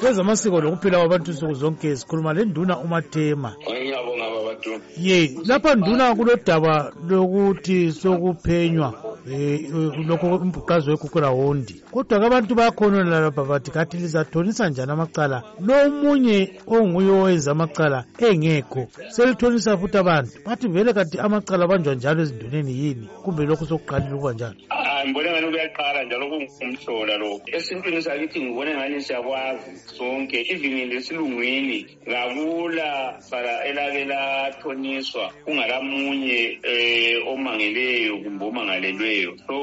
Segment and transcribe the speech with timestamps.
[0.00, 3.50] kwezamasiko lokuphila kwabantu nsuku zonke sikhuluma lenduna umatema
[4.96, 5.18] ye
[5.48, 6.74] lapha nduna kulodaba
[7.08, 8.88] lokuthi sokuphenywa
[9.74, 16.60] um lokho umbhuqazo wekukurawondi kodwa-ke abantu bayakhonona lapha bathi kathi lizathonisa njani amacala lo munye
[16.68, 17.98] onguye owenza amacala
[18.28, 18.82] engekho
[19.14, 24.32] selithonisa futhi abantu bathi vele kathi amacala abanjwa njalo ezinduneni yini kumbe lokhu sokuqalile ukuba
[24.36, 24.58] njalo
[25.04, 31.78] ngibone ngani kuyaqala njalo kungumhlola lo esintwini sakithi ngibone ngani siyakwazi sonke even lesilungwini
[32.10, 32.90] ngakula
[33.28, 36.42] sala elake lathoniswa kungakamunye
[37.28, 39.60] um omangeleyo kumbe omangalelweyo so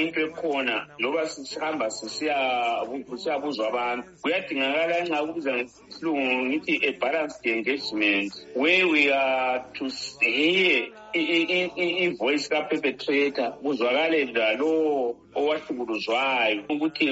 [0.00, 9.02] into ekhona loba sihamba siyabuzwa abantu kuyadingakala nxa kubiza ngesilungu ngithi a-balanced engagement where we
[9.12, 9.84] are to
[10.24, 17.08] hear ivoice kaperpetrator kuzwakale naloo owahlukuluzwayo ukuthi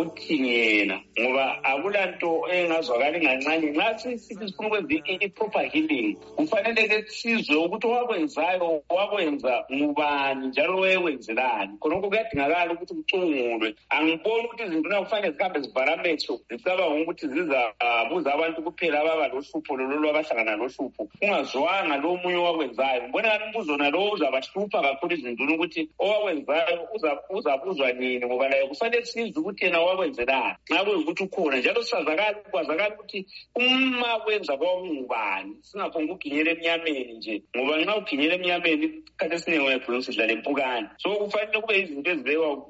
[0.00, 4.90] uthingena ngoba akulanto engazwakali ngancane nxa sithi sifuna ukwenza
[5.26, 14.44] i-proper healing kufaneleke sizwe ukuthi owakwenzayo wakwenza ngubani njalo wayekwenzelani khonokho kuyadingakala ukuthi kucungulwe angiboni
[14.46, 20.56] ukuthi izinto na kufanele zihambe zivarametho zicabanga ukuthi zizabuza abantu kuphela ababa lohlupho lololo abahlangana
[20.56, 26.88] lohlupho kungazwanga lo munye owakwenzayo vayo mbona muzona lowo uzabahlupha kakhulu izinto nokuthi owakwenzayo
[27.30, 32.94] uzabuzwa nini ngoba laye kufanele sizwe ukuthi yena owakwenzelani nxa kuyukuthi ukhona njalo sazakali kwazakali
[32.94, 40.02] ukuthi uma kwenza kwakungubani singakhonge uginyela emnyameni nje ngoba nxa uginyela emnyameni khathi esiningi yagcina
[40.02, 42.66] sidlala empukane so kufanele kube izinto ezibekwa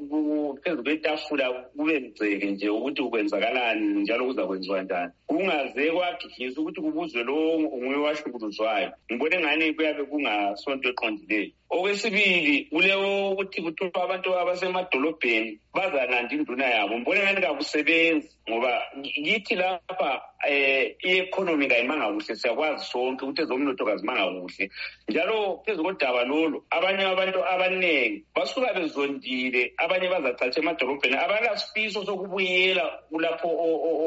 [0.62, 7.58] phezu kwetafula kube mgceke nje ukuthi ukwenzakalani njalo kuzakwenziwa njani kungaze kwagidlisa ukuthi kubuzwe lowo
[7.60, 11.54] nguye owahlukuluzwayo ngibona engani kuyabe Kaboul a son deux candidats.
[11.70, 20.18] okwesibili kuleo ukuthi kuthiwa abantu abasemadolobheni bazanandi induna yabo mbona ngani kakusebenzi ngoba kithi lapha
[20.48, 20.52] um
[21.04, 24.70] i-economy kayimanga kuhle siyakwazi sonke ukuthi ezomnotho kazimanga kuhle
[25.08, 33.46] njalo phezu kodaba lolu abanye abantu abaningi basuka bezondile abanye bazachatha emadolobheni abakasifiso sokubuyela kulapho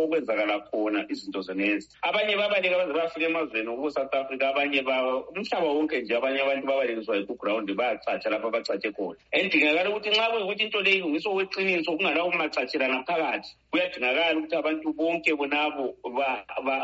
[0.03, 6.11] okwenzakala khona izinto zonezi abanye babaleka baze bafika emazweni okuwo-south africa abanye umhlaba wonke nje
[6.17, 10.79] abanye abantu babalekiswa ikugula raundi vacatsha lapha bacatshe khona and dingakala ukuthi nxa kuyukuthi into
[10.81, 15.95] leyi ngiso weqiniso kungalawo macatshelana phakathi kuyadingakala ukuthi abantu bonke bonabo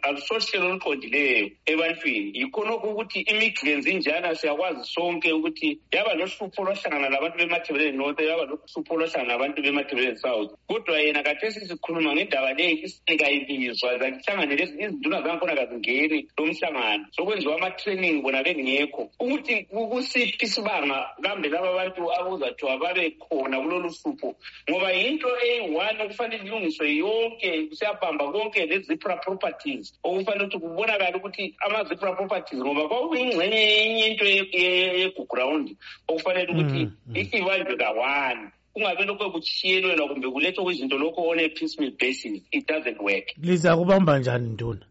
[0.05, 7.97] alusohlelo oluqondileyo ebantwini yikhonokho ukuthi imiglenz injana siyakwazi sonke ukuthi yaba lohlupho lwahlangana labantu bemathebeleni
[7.97, 14.63] north yaba lohlupho lwahlangana labantu bemathebeleni south kodwa yena kathesi sikhuluma ngendaba leyi isinikayibizwa zakuhlanganele
[14.63, 22.73] izinduna zangkhona ezangeni lomhlangano sokwenziwa ama-training bona bengekho ukuthi kusiphi isibanga kambe laba bantu akuzathiwa
[22.81, 24.29] babe khona kulolu hlupho
[24.69, 32.09] ngoba yinto eyi-one okufanele ilungiswe yonke kusiyabhamba konke le-zipra properties okufanele ukuthi kubonakale ukuthi ama-zipra
[32.17, 35.75] properties ngoba kwakuyingxenye enye into yegugrawund
[36.11, 37.15] okufanele mm, ukuthi mm.
[37.21, 38.43] isibanjwe ka-one
[38.73, 44.49] kungabe lokho kushiyelwela kumbe kulethwa kwizinto lokho on-a-piecemill basis it doesn't work liza kubamba njani
[44.55, 44.85] ntona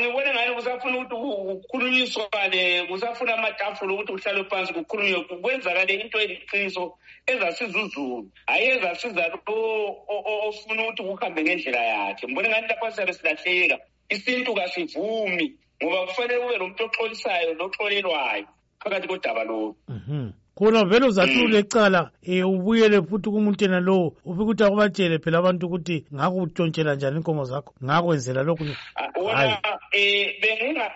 [0.00, 5.94] vamwe eh, vona ngani kusafuna ukuthi kukhulunyiswa ne kusafuna amatafula ukuthi kuhlale phansi kukhulunywe kwenzakale
[5.94, 12.90] into eliqiniso ezasiza uzulu hhayi ezasiza lo ofuna ukuthi kuhambe ngendlela yakhe mbona ngani lapha
[12.92, 13.76] siyabe silahleka
[14.10, 15.46] isintu kasivumi
[15.82, 18.46] ngoba kufanele kube nomuntu oxolisayo noxolelwayo
[18.82, 24.16] phakathi kodaba lolu mhm khona vele uzathule ecala um eh, ubuyele futhi kumuntu yena lowo
[24.24, 29.54] ufike ukuthi akubatshele phela abantu ukuthi ngakutshontshela njani iy'nkomo zakho ngakwenzela lokhu ah, wona um
[29.92, 30.34] eh,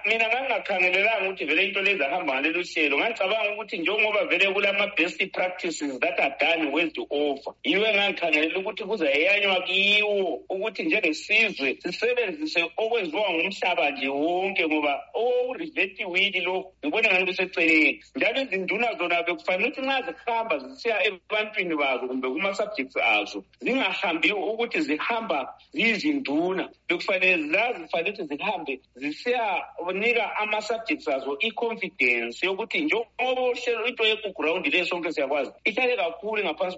[0.07, 6.01] mina ngangingakhangelelanga ukuthi vele into lezi ahamba ngalelo hlelo ngangicabanga ukuthi njengoba vele kulama-best practices
[6.01, 13.91] that are done wed over yiwo engangikhangelela ukuthi kuzeyanywa kiwo ukuthi njengesizwe sisebenzise okwenziwa ngumhlaba
[13.91, 20.55] nje wonke ngoba owurivetiwili oh, lokhu ngibona ngani beseceleni njalo izinduna zona fanekuti nxa zihamba
[20.65, 25.39] zisiya ebantwini bazo kumbe kuma-subjects azo zingahambi ukuthi zihamba
[25.75, 34.87] ziyizinduna bekufanele zazi fanekuthi zihambe zisiyanika ama-subjects azo i-confidence yokuthi njengoba uhlelo into yegugrawundi leyo
[34.91, 36.77] sonke siyakwazi ihlale kakhulu ngaphansi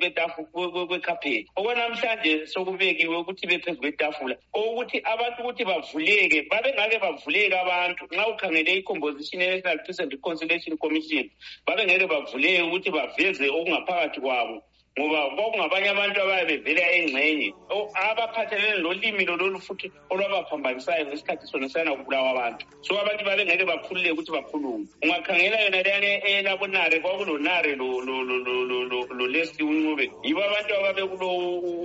[0.89, 8.73] kwekapheni okwanamhlanje sokubekiwe ukuthi bephezu kwetafula okuthi abantu ukuthi bavuleke babengake bavuleke abantu nxa ukhangele
[8.79, 11.25] i-composition ye-national peace and reconciliation commission
[11.67, 14.57] babengeke bavuleke ukuthi baveze okungaphakathi kwabo
[14.99, 22.67] ngoba kwakungabanye abantu ababevela engxenye oh, abaphathelene nolimi lololu futhi olwabaphambanisayo ngesikhathi sona siyanakubulawa abantu
[22.83, 27.73] so abantu babengeke bakhululeke ukuthi bakhulume ungakhangela yona leyana elabonare kwakulonare
[29.19, 31.27] lolesi uncube yibo abantu ababekulo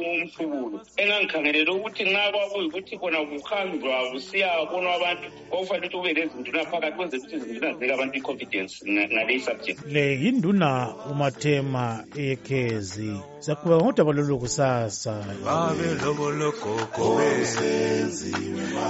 [0.10, 6.96] umhlubulo engangikhangelela ukuthi nxa kwakuyukuthi kona kuhanjwa kusiya bona abantu kwakufanele ukuthi kube lezinduna phakathi
[6.98, 10.69] kwenzela ukuthi izinduna zinike abantu i-confidence ngaleyi-subject le yinduna
[11.13, 11.86] umathema
[12.34, 15.13] ekhezi ulwazi zakuba kodwa balolu kusasa
[15.44, 17.19] babe lobologogo